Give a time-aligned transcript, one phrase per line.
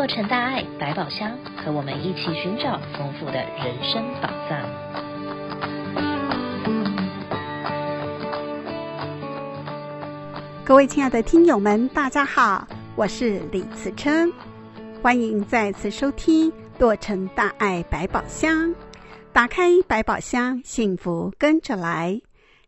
[0.00, 4.58] 洛城大爱百宝箱，和我们一起寻找丰富的人生宝藏。
[10.64, 12.66] 各位亲爱的听友们，大家好，
[12.96, 14.32] 我是李慈琛，
[15.02, 18.74] 欢迎再次收听洛城大爱百宝箱。
[19.34, 22.18] 打开百宝箱，幸福跟着来。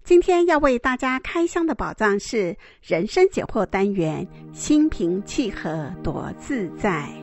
[0.05, 7.22] 今天要为大家开箱的宝藏是人生解惑单元，心平气和多自在。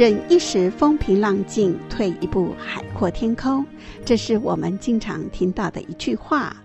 [0.00, 3.62] 忍一时风平浪静，退一步海阔天空。
[4.02, 6.56] 这是我们经常听到的一句话。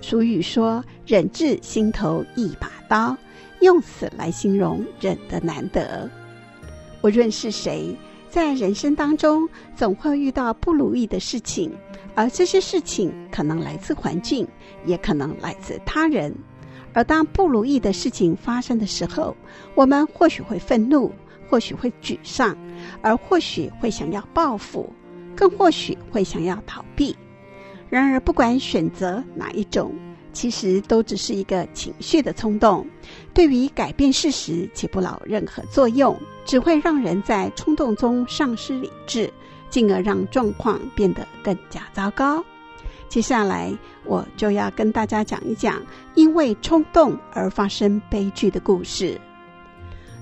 [0.00, 3.18] 俗语说：“忍字心头一把刀。”
[3.60, 6.08] 用此来形容忍的难得。
[7.02, 7.96] 无论是谁，
[8.30, 11.72] 在人生当中总会遇到不如意的事情，
[12.14, 14.46] 而这些事情可能来自环境，
[14.86, 16.32] 也可能来自他人。
[16.92, 19.36] 而当不如意的事情发生的时候，
[19.74, 21.10] 我们或许会愤怒，
[21.44, 22.56] 或许会沮丧，
[23.02, 24.92] 而或许会想要报复，
[25.36, 27.16] 更或许会想要逃避。
[27.88, 29.94] 然而，不管选择哪一种，
[30.32, 32.84] 其实都只是一个情绪的冲动，
[33.32, 39.32] 对于改变事实起不了任何作用，只会让人在冲动中丧失理智，
[39.70, 42.44] 进而让状况变得更加糟糕。
[43.08, 43.72] 接下来
[44.04, 45.80] 我就要跟大家讲一讲
[46.16, 49.20] 因为冲动而发生悲剧的故事。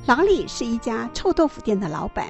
[0.05, 2.27] 老李是一家臭豆腐店的老板，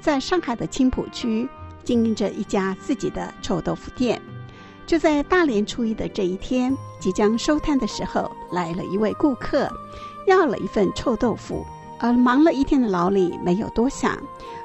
[0.00, 1.46] 在上海的青浦区
[1.84, 4.20] 经营着一家自己的臭豆腐店。
[4.86, 9.70] 就在大年初一的这一天，即将收摊的时候，来了一位顾客，
[10.26, 11.64] 要了一份臭豆腐。
[11.98, 14.18] 而忙了一天的老李没有多想，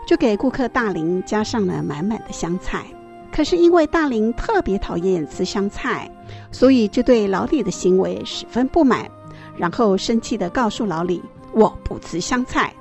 [0.07, 2.85] 就给顾客大林加上了满满的香菜。
[3.33, 6.09] 可是因为大林特别讨厌吃香菜，
[6.49, 9.11] 所以就对老李的行为十分不满，
[9.57, 11.21] 然后生气地告诉老李
[11.55, 12.71] ：“我不吃香菜。”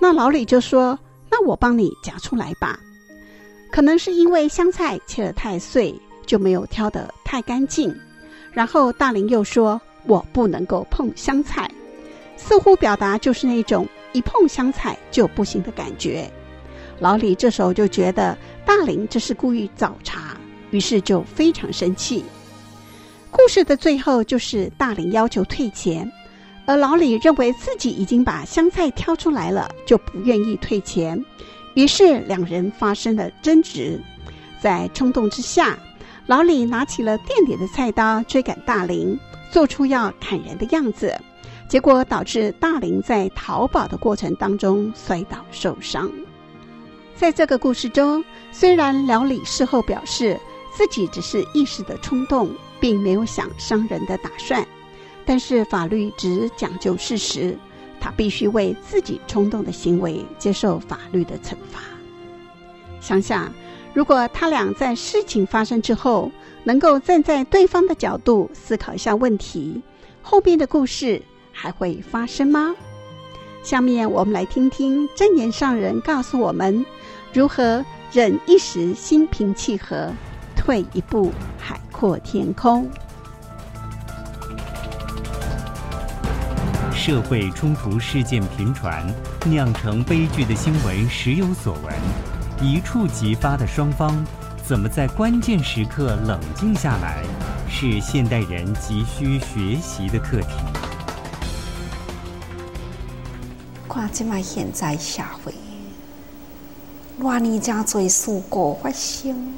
[0.00, 0.98] 那老李就说
[1.30, 2.80] ：“那我帮你夹出来吧。”
[3.70, 5.94] 可能是因为香菜切得太碎。
[6.26, 7.96] 就没有挑得太干净，
[8.52, 11.70] 然后大林又说：“我不能够碰香菜。”
[12.36, 16.28] 似乎表达就是那种一碰香菜就不行的感觉。
[16.98, 20.36] 老李这时候就觉得大林这是故意找茬，
[20.72, 22.24] 于是就非常生气。
[23.30, 26.10] 故事的最后就是大林要求退钱，
[26.66, 31.24] 而老李认为自己已经把香菜挑出来了，就不愿意退钱，
[31.74, 34.00] 于是两人发生了争执，
[34.60, 35.78] 在冲动之下。
[36.26, 39.16] 老李拿起了店里的菜刀追赶大林，
[39.48, 41.16] 做出要砍人的样子，
[41.68, 46.10] 结果导致大林在逃跑的过程当中摔倒受伤。
[47.14, 50.36] 在这个故事中，虽然老李事后表示
[50.76, 52.50] 自己只是一时的冲动，
[52.80, 54.66] 并没有想伤人的打算，
[55.26, 57.58] 但是法律只讲究事实，
[58.00, 61.80] 他必须为自己冲动的行为接受法律的惩罚。
[63.00, 63.52] 想想。
[63.94, 66.30] 如果他俩在事情发生之后，
[66.64, 69.80] 能够站在对方的角度思考一下问题，
[70.20, 72.76] 后边的故事还会发生吗？
[73.62, 76.84] 下面我们来听听证严上人告诉我们，
[77.32, 77.82] 如何
[78.12, 80.12] 忍一时心平气和，
[80.54, 82.86] 退一步海阔天空。
[86.96, 89.06] 社会冲突事件频传，
[89.44, 91.94] 酿成悲剧的新闻时有所闻。
[92.60, 94.24] 一触即发的双方，
[94.66, 97.22] 怎么在关键时刻冷静下来，
[97.68, 100.48] 是现代人急需学习的课题。
[103.88, 105.54] 看这么现在社会，
[107.20, 109.52] 偌尼真多事故发生，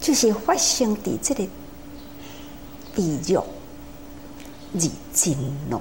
[0.00, 1.46] 就是发生在这个
[2.94, 3.38] 地狱
[4.72, 5.36] 日真
[5.68, 5.80] 浓，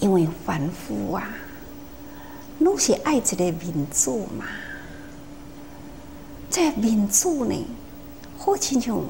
[0.00, 1.28] 因为凡夫啊。
[2.60, 4.44] 拢是爱一个民主嘛？
[6.50, 7.54] 这个、民主呢，
[8.36, 9.00] 好亲像，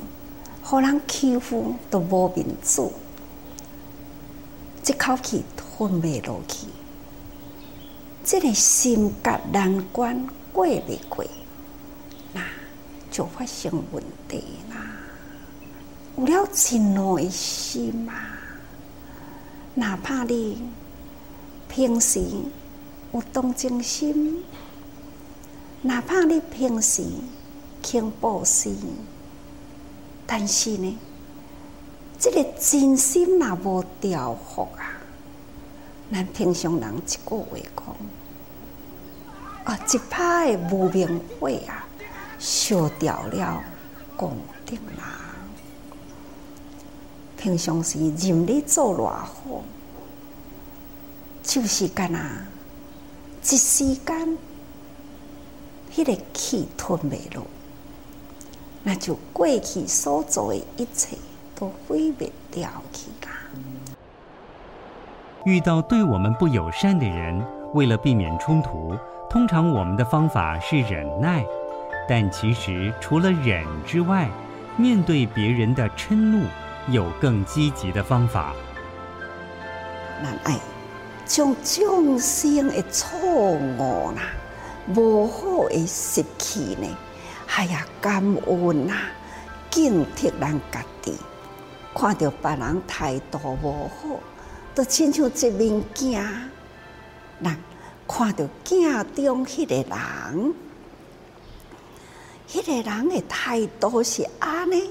[0.63, 2.93] 互人欺负都无民主，
[4.87, 6.67] 一口气吞不落去，
[8.23, 11.25] 这个心结难关过不过，
[12.35, 12.43] 那
[13.11, 14.77] 就发生问题啦。
[16.19, 18.13] 有了真怒的心嘛，
[19.79, 20.63] 哪怕你
[21.69, 22.23] 平时。
[23.11, 24.45] 有同情心，
[25.81, 27.03] 哪怕你平时
[27.83, 28.71] 肯布施，
[30.27, 30.99] 但是呢，
[32.19, 34.93] 这个真心若无调伏啊，
[36.13, 37.47] 咱平常人一句话
[39.65, 41.89] 讲，啊，一拍的无明火啊，
[42.39, 43.65] 烧掉了
[44.19, 44.37] 功
[44.67, 45.18] 德啦。
[47.39, 49.63] 平常时任你做偌好，
[51.41, 52.19] 就是干那
[53.41, 54.37] 一时间，
[55.95, 57.47] 迄个气吞没落，
[58.83, 61.17] 那就过去所做的一切
[61.55, 63.33] 都毁灭掉去啦。
[65.45, 67.41] 遇到对我们不友善的人，
[67.73, 68.95] 为了避免冲突，
[69.31, 71.45] 通常我们的方法是忍耐。
[72.09, 74.29] 但其实除了忍之外，
[74.77, 76.45] 面对别人的嗔怒，
[76.91, 78.55] 有更积极的方法。
[80.23, 80.59] 咱爱
[81.27, 84.23] 将众生的错误啦、
[84.95, 86.89] 无好的习气呢，
[87.47, 88.95] 还要感恩呐，
[89.71, 91.15] 警惕咱家己。
[91.95, 94.21] 看到别人态度无好，
[94.75, 96.21] 都亲像一面镜，
[97.43, 97.57] 咱
[98.07, 100.55] 看到镜中迄个人，
[102.49, 104.91] 迄、那个人的态度是安尼。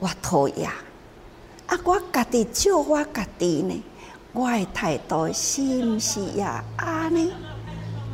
[0.00, 0.68] 我讨厌，
[1.66, 1.78] 啊！
[1.84, 3.82] 我家己照我家己呢，
[4.32, 6.42] 我的态度是毋是也
[6.76, 7.32] 安尼？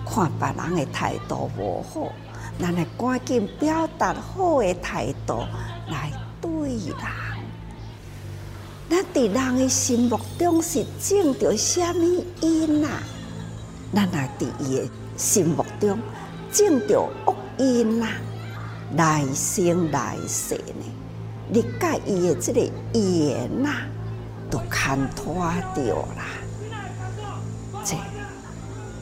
[0.06, 2.12] 看别人的态度无好，
[2.61, 5.44] 咱来赶紧表达好的态度
[5.88, 6.11] 来
[6.41, 6.97] 对人。
[8.88, 13.03] 咱伫人的心目中是种着什么因啊？
[13.94, 15.99] 咱也伫伊的心目中
[16.53, 18.09] 种着恶因啊？
[18.97, 20.85] 来生来世呢？
[21.52, 22.61] 你甲伊的这个
[22.93, 23.82] 缘呐，
[24.49, 25.35] 都牵拖
[25.75, 26.25] 掉啦，
[27.85, 27.97] 这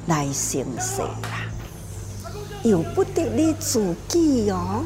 [0.07, 1.45] 来生世啦，
[2.63, 4.83] 由不得你自己哦，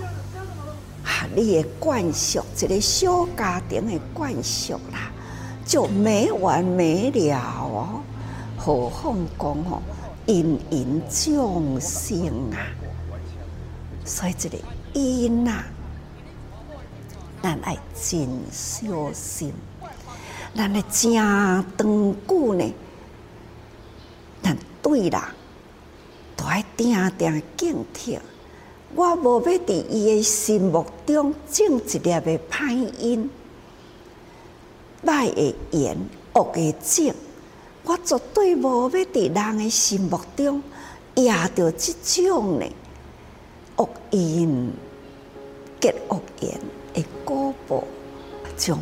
[1.04, 5.12] 啊，你的惯俗，这个小家庭的惯俗啦，
[5.64, 8.00] 就没完没了哦。
[8.58, 9.80] 何况讲哦，
[10.26, 12.58] 芸芸众生啊，
[14.04, 14.58] 所以这个
[14.94, 15.62] 因呐。
[17.42, 19.52] 咱爱真小心，
[20.54, 21.64] 咱爱正长
[22.28, 22.72] 久呢。
[24.40, 25.20] 咱对人
[26.36, 28.18] 都爱定定警惕。
[28.94, 33.30] 我无要伫伊诶心目中种一粒的歹因，
[35.04, 35.96] 歹诶言，
[36.34, 37.14] 恶诶种。
[37.84, 40.62] 我绝对无要伫人诶心目中
[41.16, 41.92] 压着这
[42.28, 42.66] 种呢
[43.76, 44.72] 恶因
[45.80, 46.60] 结恶缘。
[46.94, 47.84] 会果报，
[48.56, 48.78] 将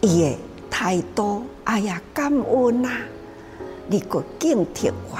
[0.00, 0.38] 伊的
[0.70, 2.88] 态度，哎呀，感恩呐！
[3.86, 5.18] 你个警惕我，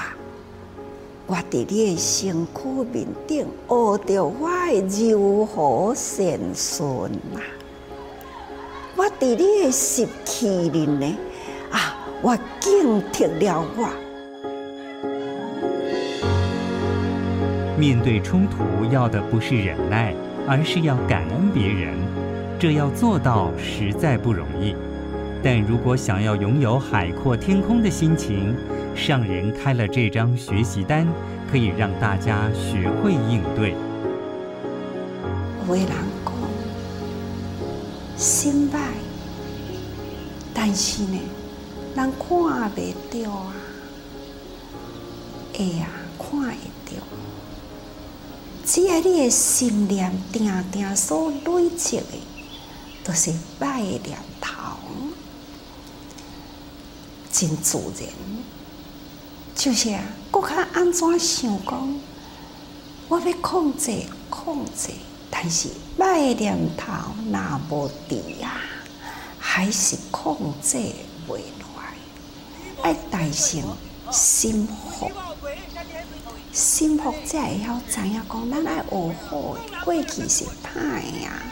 [1.26, 4.38] 我伫你的身躯面顶学着我
[4.88, 7.40] 的柔和善顺呐！
[8.96, 11.16] 我伫你的习气里呢，
[11.70, 13.88] 啊，我警惕了我。
[17.76, 20.14] 面对冲突，要的不是忍耐，
[20.46, 22.03] 而是要感恩别人。
[22.64, 24.74] 这要做到实在不容易，
[25.42, 28.56] 但如果想要拥有海阔天空的心情，
[28.96, 31.06] 上人开了这张学习单，
[31.52, 33.74] 可以让大家学会应对。
[35.68, 35.88] 有的人
[36.24, 36.32] 讲
[38.16, 38.78] 心歹，
[40.54, 41.20] 但是呢，
[41.94, 42.80] 人看不
[43.12, 43.52] 到啊，
[45.58, 45.86] 哎呀，
[46.18, 47.02] 看得到，
[48.64, 52.04] 只要你的心念定定所累积的。
[53.04, 53.30] 都是
[53.60, 54.54] 歹念头，
[57.30, 58.08] 真自然。
[59.54, 62.00] 就是啊，阁较安怎想讲？
[63.08, 63.92] 我要控制
[64.30, 64.90] 控制，
[65.30, 65.68] 但是
[65.98, 66.92] 歹念头
[67.26, 68.60] 那无敌呀，
[69.38, 70.78] 还是控制
[71.28, 71.36] 袂
[71.76, 71.94] 来。
[72.82, 73.62] 爱大声
[74.10, 75.10] 心服，
[76.52, 81.42] 心服才会晓知影讲，咱爱学好，过去是歹呀。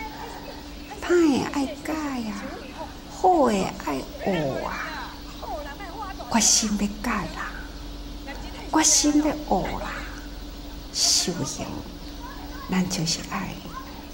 [1.03, 2.45] 歹诶爱改啊，
[3.11, 4.31] 好诶爱学
[4.65, 5.11] 啊，
[6.31, 7.51] 决心要改啦，
[8.73, 9.93] 决心要学啦，
[10.93, 11.67] 修行，
[12.71, 13.49] 咱就是爱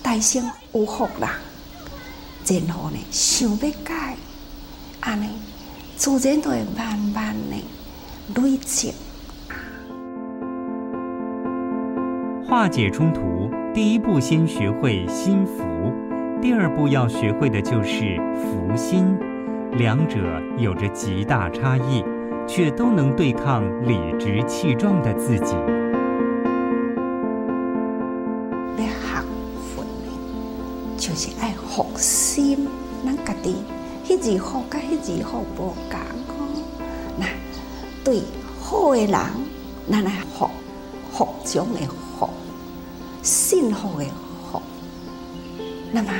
[0.02, 1.34] 大声有福啦，
[2.46, 4.16] 然后呢，想要改，
[5.00, 5.28] 安尼
[5.94, 8.94] 自然都会慢慢的累积。
[12.48, 15.67] 化解冲突，第一步先学会心服。
[16.40, 19.18] 第二步要学会的就是服心，
[19.72, 22.04] 两者有着极大差异，
[22.46, 25.54] 却都能对抗理直气壮的自己。
[28.76, 29.24] 要学
[29.74, 29.84] 佛
[30.96, 32.68] 就是爱服心，
[33.04, 33.56] 咱家己，
[34.06, 36.62] 迄字好甲迄字好无共哦。
[37.18, 37.26] 那
[38.04, 38.22] 对
[38.60, 39.12] 好的人，
[39.90, 40.48] 咱来服
[41.10, 41.80] 服众的
[42.16, 42.30] 服，
[43.22, 44.27] 幸福的福。
[45.90, 46.10] 那么，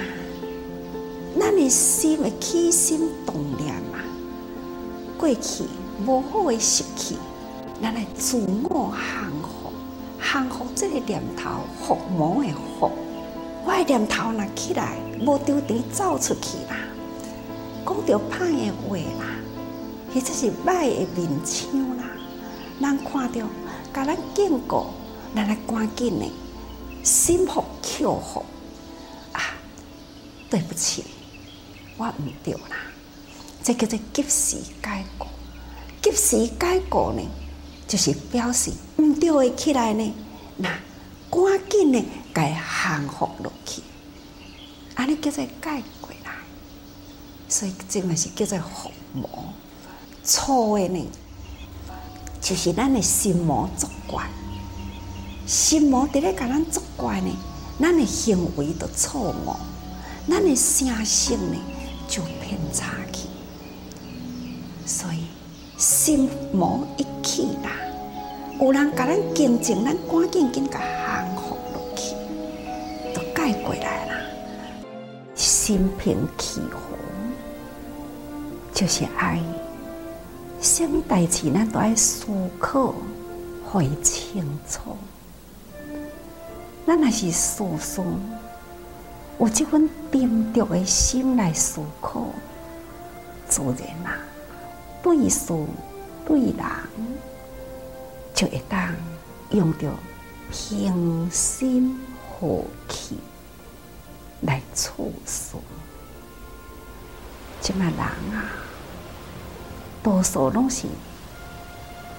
[1.39, 3.99] 咱的心的起心动念嘛，
[5.19, 5.65] 过去
[6.07, 7.19] 无好的习气，
[7.83, 9.71] 咱来自我降服，
[10.19, 11.51] 降服这个念头，
[11.83, 12.49] 伏魔的
[12.81, 12.91] 伏。
[13.67, 16.77] 坏念头若起来，无丢地走出去啦，
[17.85, 19.37] 讲着歹的话啦，
[20.15, 22.05] 或者是歹的面相啦，
[22.81, 23.45] 人看着，
[23.93, 24.87] 甲咱警告，
[25.35, 26.33] 咱来赶紧的，
[27.03, 28.43] 心服口服！
[30.51, 31.05] 对不起，
[31.97, 32.77] 我唔对啦，
[33.63, 35.27] 这叫做及时改过。
[36.01, 37.23] 及时改过呢，
[37.87, 40.15] 就是表示唔对的起来呢，
[40.57, 40.69] 那
[41.31, 42.05] 赶紧的。
[42.33, 43.83] 该降服落去，
[44.95, 46.31] 安尼叫做改过来，
[47.49, 49.29] 所以这个是叫做伏魔。
[50.23, 51.05] 错的呢，
[52.41, 54.31] 就是咱的心魔作怪，
[55.47, 57.31] 心魔伫咧甲咱作怪呢，
[57.81, 59.57] 咱的行为就错误，
[60.29, 61.59] 咱的声性呢
[62.07, 63.29] 就偏差去。
[64.87, 65.25] 所以
[65.77, 67.71] 心魔一起啦，
[68.61, 71.57] 有人甲咱竞争，咱赶紧紧甲降服。
[73.65, 74.13] 过来了，
[75.35, 76.81] 心平气和
[78.75, 79.41] 就是爱。
[80.61, 82.27] 什么代志咱都爱思
[82.59, 82.93] 考，
[83.65, 84.99] 会清楚。
[86.87, 88.03] 咱若是事事
[89.39, 92.27] 有这份沉着的心来思考，
[93.49, 94.19] 自然啦，
[95.03, 95.53] 对事
[96.27, 96.57] 对人
[98.35, 98.95] 就会当
[99.51, 99.91] 用着
[100.51, 103.19] 平心和气。
[104.43, 105.57] 来处事，
[107.61, 108.45] 这么人啊，
[110.01, 110.87] 多数拢是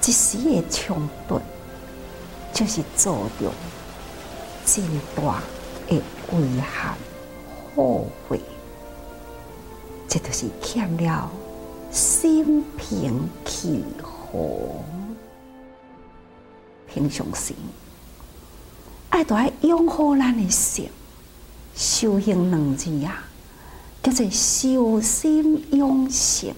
[0.06, 1.42] 一时的冲动，
[2.52, 3.50] 就是做着
[4.66, 4.84] 真
[5.16, 5.40] 大
[5.88, 6.98] 的遗憾、
[7.80, 8.42] 后悔，
[10.06, 11.32] 这都是欠了
[11.90, 14.84] 心平气和、
[16.94, 17.56] 平常心，
[19.12, 20.90] 爱都爱拥护咱的心。
[21.74, 23.24] 修行两字啊，
[24.04, 26.54] 叫做修心养性。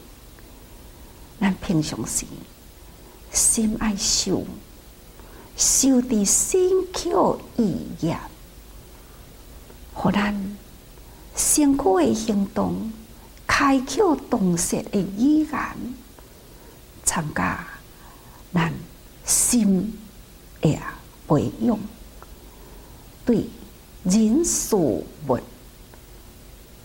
[1.39, 2.25] 咱平常时
[3.31, 4.43] 心爱修，
[5.55, 6.59] 修的身
[6.91, 8.17] 口意业，
[9.93, 10.57] 互咱
[11.35, 12.91] 身躯的行动，
[13.47, 15.49] 开口动舌的语言，
[17.03, 17.67] 参加
[18.53, 18.73] 咱
[19.25, 19.97] 心
[20.61, 20.79] 诶
[21.27, 21.79] 培养
[23.25, 23.47] 对。
[24.03, 25.05] 人事物，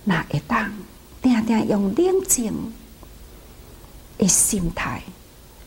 [0.04, 0.70] 那一当
[1.22, 2.52] 定定用冷静
[4.18, 5.02] 的心态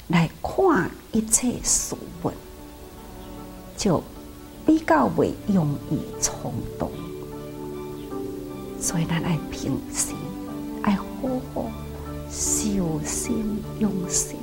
[0.10, 2.32] 来看一切事物，
[3.76, 4.04] 就
[4.64, 6.92] 比较未容易冲动。
[8.82, 10.14] 所以咱爱平时
[10.84, 11.04] 爱好
[11.54, 11.70] 好
[12.30, 14.38] 修心养性，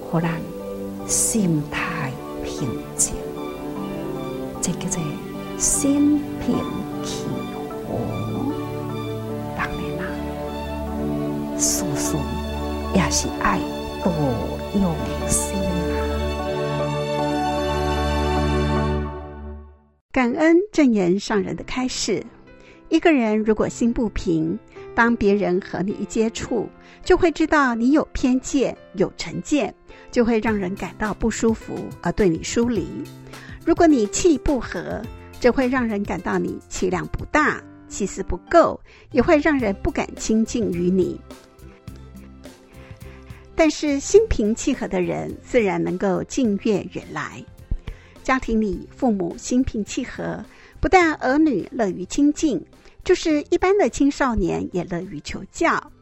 [0.00, 0.40] 互咱
[1.06, 2.12] 心态
[2.44, 3.14] 平静。
[4.60, 5.02] 这叫做
[5.56, 6.54] 心平
[7.02, 7.24] 气
[7.88, 7.96] 和，
[9.56, 10.04] 当然啦，
[11.58, 12.14] 事事
[12.94, 13.58] 也是爱
[14.04, 14.12] 多
[14.74, 14.94] 用
[15.28, 15.98] 心啊。
[20.12, 22.22] 感恩证严上人的开示。
[22.90, 24.58] 一个人如果心不平，
[24.96, 26.68] 当别人和你一接触，
[27.04, 29.72] 就会知道你有偏见、有成见，
[30.10, 32.84] 就会让人感到不舒服而对你疏离。
[33.64, 35.00] 如果你气不和，
[35.38, 38.78] 这会让人感到你气量不大、气势不够，
[39.12, 41.20] 也会让人不敢亲近于你。
[43.54, 47.44] 但是心平气和的人，自然能够近悦远来。
[48.24, 50.44] 家庭里父母心平气和，
[50.80, 52.62] 不但儿女乐于亲近，
[53.04, 55.92] 就是一般的青少年也乐于求教。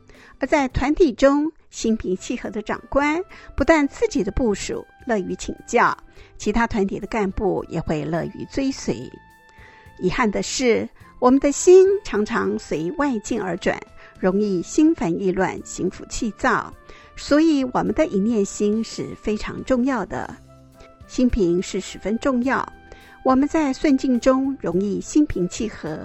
[0.40, 3.20] 而在团体中，心平气和的长官，
[3.56, 5.96] 不但自己的部署乐于请教，
[6.36, 9.10] 其他团体的干部也会乐于追随。
[9.98, 10.88] 遗憾的是，
[11.18, 13.76] 我们的心常常随外境而转，
[14.20, 16.72] 容易心烦意乱、心浮气躁。
[17.16, 20.36] 所以，我们的一念心是非常重要的，
[21.08, 22.72] 心平是十分重要。
[23.24, 26.00] 我们在顺境中容易心平气和，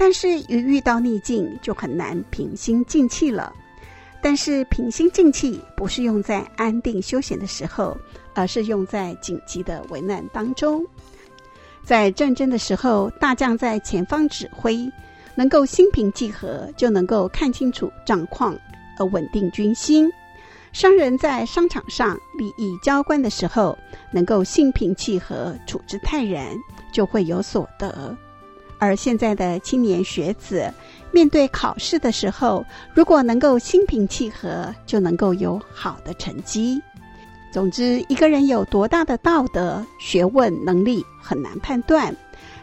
[0.00, 3.52] 但是一遇到逆境，就很难平心静气了。
[4.22, 7.96] 但是平心静气不是用在安定休闲的时候，
[8.32, 10.86] 而是用在紧急的危难当中。
[11.82, 14.88] 在战争的时候，大将在前方指挥，
[15.34, 18.56] 能够心平气和，就能够看清楚战况
[18.98, 20.08] 而稳定军心。
[20.72, 23.76] 商人在商场上利益交关的时候，
[24.12, 26.56] 能够心平气和处之泰然，
[26.92, 28.16] 就会有所得。
[28.78, 30.72] 而现在的青年学子，
[31.10, 36.80] 面对考试的时候，如果能够心平气和，就能够有好的成绩。
[37.50, 42.14] 总之，一个人有多大的道德、学问、能力很难判断，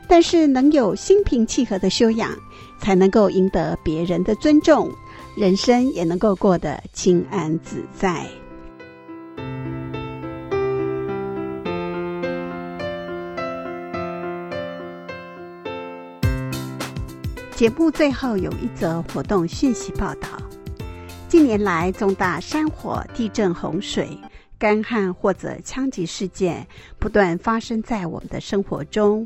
[0.07, 2.31] 但是能有心平气和的修养，
[2.79, 4.91] 才能够赢得别人的尊重，
[5.35, 8.27] 人生也能够过得清安自在。
[17.55, 20.27] 节目最后有一则活动讯息报道：
[21.29, 24.09] 近年来，重大山火、地震、洪水。
[24.57, 26.65] 干旱或者枪击事件
[26.99, 29.25] 不断发生在我们的生活中，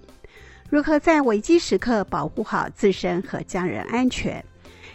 [0.69, 4.43] 如何在危机时刻保护好自身和家人安全，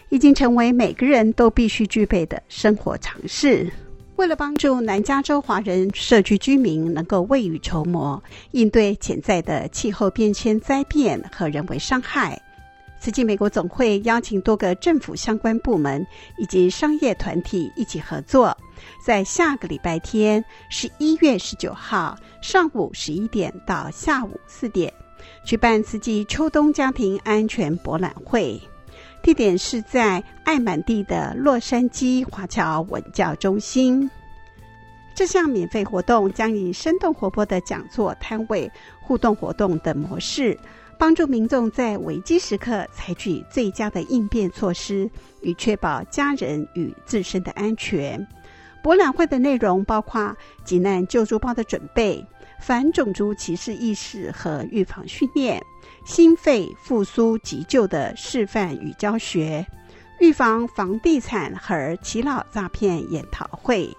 [0.07, 3.69] 已经成为每个人都必须具备的生活常识。
[4.15, 12.41] 为了帮助南加州华人社区居民能够未雨绸缪，应对潜在的气候变迁灾变和人为伤害。
[13.05, 16.03] 慈济美国总会邀请多个政府相关部门
[16.39, 18.57] 以及商业团体一起合作，
[19.05, 24.91] 在下个礼拜天，十一月十九号上午十一点到下午四点，
[25.45, 28.59] 举办慈济秋冬家庭安全博览会。
[29.21, 34.09] 地点是在爱满地的洛杉矶华侨文教中心。
[35.13, 38.69] 这项免费活动将以生动活泼的讲座、摊位、
[38.99, 40.57] 互动活动等模式。
[40.97, 45.09] 帮助民众在危机时刻采取最佳的应变措施，
[45.41, 48.25] 以确保家人与自身的安全。
[48.81, 52.25] 博览会的内容包括急难救助包的准备、
[52.61, 55.61] 反种族歧视意识和预防训练、
[56.05, 59.65] 心肺复苏急救的示范与教学、
[60.19, 63.89] 预防房地产和耆老诈骗研讨会、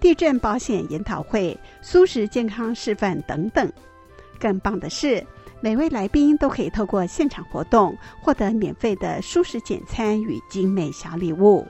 [0.00, 3.72] 地震保险研讨会、素食健康示范等等。
[4.38, 5.24] 更棒的是，
[5.64, 11.66] 每位来宾都可以透过现场活动获得免费的舒适简餐与精美小礼物。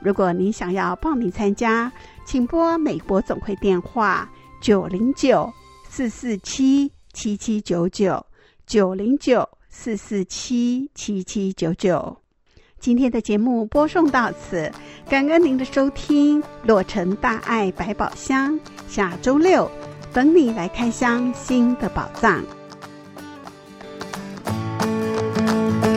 [0.00, 1.92] 如果您想要报名参加，
[2.24, 4.26] 请拨美国总会电话
[4.62, 5.52] 九零九
[5.86, 8.24] 四四七七七九九
[8.66, 12.16] 九零九四四七七七九九。
[12.80, 14.72] 今天的节目播送到此，
[15.06, 16.42] 感恩您的收听。
[16.62, 19.70] 洛城大爱百宝箱，下周六
[20.14, 22.42] 等你来开箱新的宝藏。
[24.84, 25.93] Música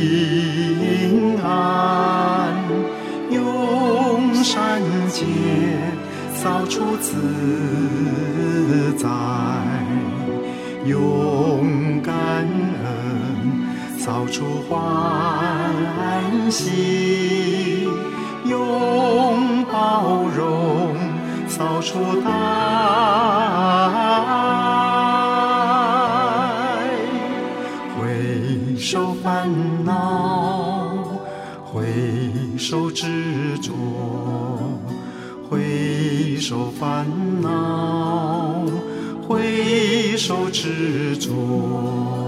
[0.00, 2.52] 平安
[3.30, 4.80] 用善
[5.10, 5.24] 解
[6.34, 9.08] 扫除自在
[10.84, 12.14] 用感
[12.84, 14.80] 恩扫除欢
[16.50, 17.88] 喜
[18.46, 20.94] 用包容
[21.48, 23.43] 扫除大
[36.46, 37.06] 首烦
[37.40, 38.66] 恼，
[39.26, 42.23] 回首执着。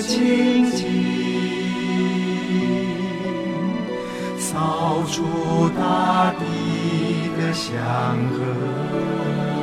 [0.00, 0.86] 静静
[4.38, 7.72] 扫除大地的祥
[8.30, 9.59] 和。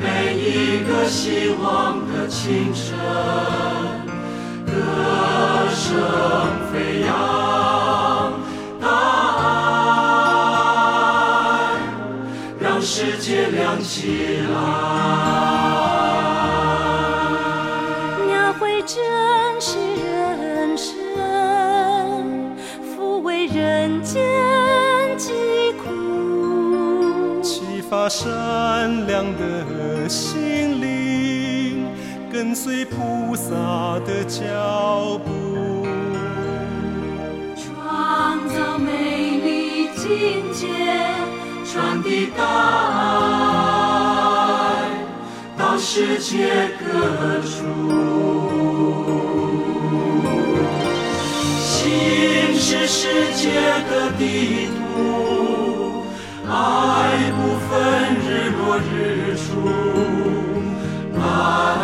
[0.00, 2.96] 每一个希望的清晨，
[4.64, 4.72] 歌
[5.70, 5.98] 声
[6.70, 7.08] 飞扬，
[8.80, 8.86] 大
[9.42, 9.48] 案
[12.60, 14.54] 让世界亮起来。
[18.26, 18.94] 描绘真
[19.60, 20.94] 实人生，
[22.84, 24.22] 抚慰人间
[25.16, 25.32] 疾
[25.82, 29.57] 苦，启发善良的。
[32.68, 35.86] 随菩萨的脚步，
[37.56, 40.66] 创造美丽境界，
[41.64, 42.44] 传递大
[44.20, 44.84] 爱
[45.56, 47.56] 到世界各处。
[51.62, 53.48] 心是世界
[53.88, 56.04] 的地图，
[56.46, 57.72] 爱不分
[58.26, 59.48] 日落日出，
[61.18, 61.77] 爱。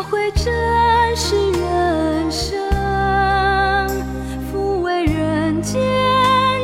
[0.00, 0.46] 我会珍
[1.14, 2.58] 惜人生
[4.50, 5.78] 抚慰人间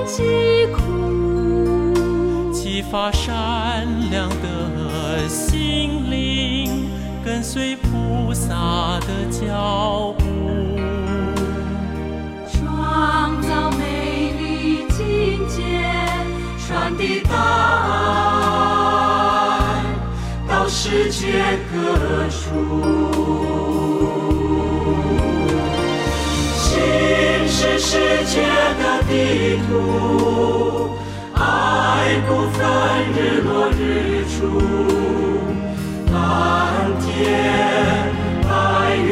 [0.06, 2.50] 疾苦。
[2.50, 6.88] 激发善良的心灵
[7.22, 10.24] 跟随菩萨的脚步。
[12.50, 15.62] 创造美丽境界
[16.66, 18.35] 传递大
[20.88, 21.26] 世界
[21.72, 21.76] 各
[22.28, 22.38] 处，
[26.54, 26.64] 心
[27.48, 28.34] 是世界
[28.78, 29.70] 的地图，
[31.34, 31.40] 爱
[32.28, 32.64] 不分
[33.16, 33.80] 日落日
[34.30, 34.38] 出，
[36.12, 36.14] 蓝
[37.00, 37.04] 天
[38.44, 38.48] 白
[38.94, 39.04] 云。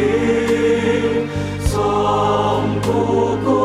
[1.67, 1.73] 送
[2.83, 2.87] 姑
[3.45, 3.64] 姑。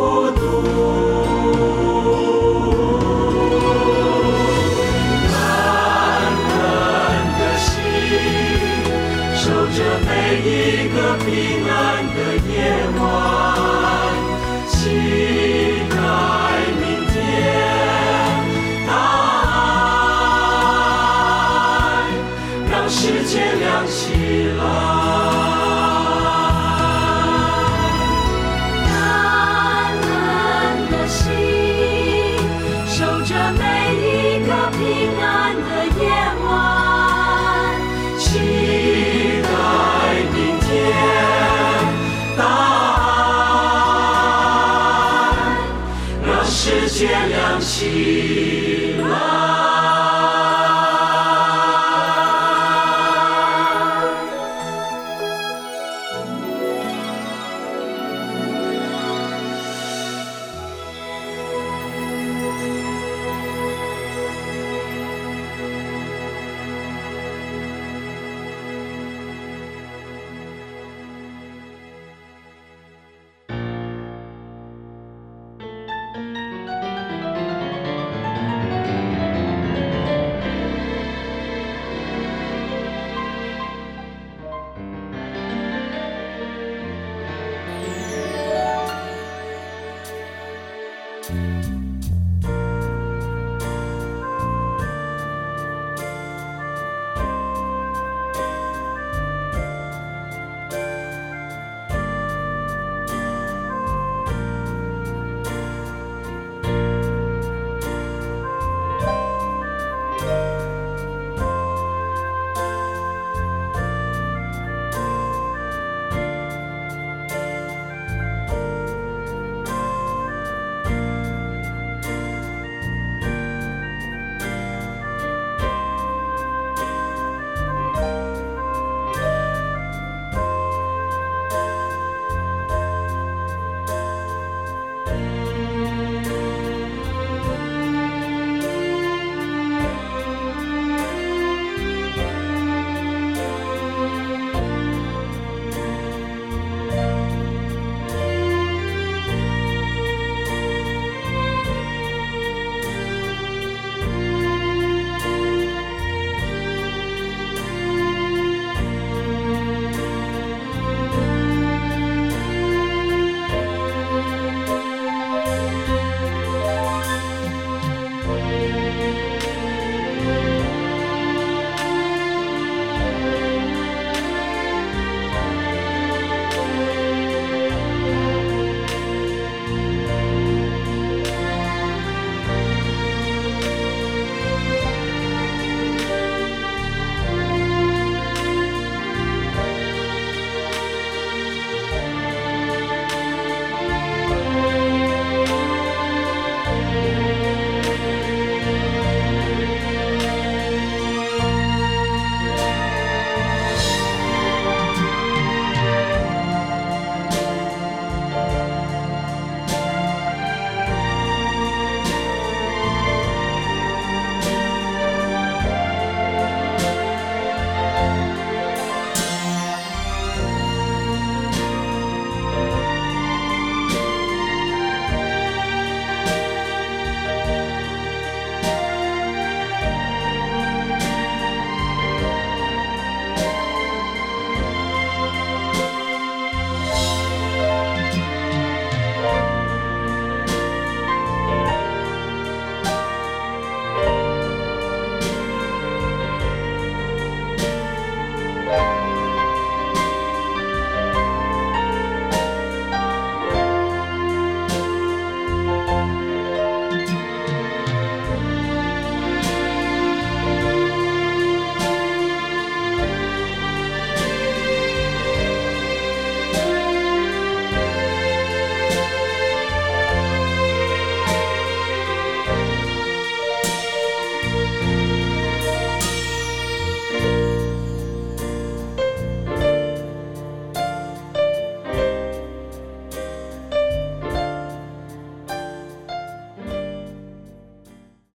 [10.32, 12.20] 每一个平安的
[12.54, 12.54] 夜
[13.00, 13.10] 晚。